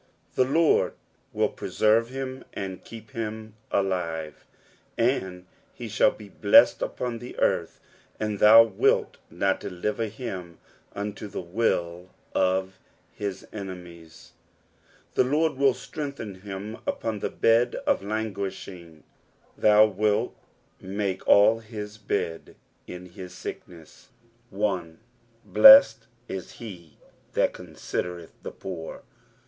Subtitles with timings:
[0.35, 0.93] 2 The LoRU
[1.31, 4.47] will preserve him, and keep him alive;
[4.97, 5.43] aruf
[5.75, 7.79] he shall be blessed upon the earth:
[8.19, 10.57] and thou wilt not deliver him
[10.95, 12.79] unto the will of
[13.13, 14.31] his enemies.
[15.13, 19.03] 3 The Lord will strengthen him upon the bed of languishing:
[19.55, 20.35] thou wilt
[20.81, 22.55] make all his bed
[22.87, 24.09] in his sickness.
[24.49, 24.97] 1.
[25.51, 25.97] ^^BUsaed
[26.27, 26.85] is lie
[27.35, 29.03] that considereth the poor.'''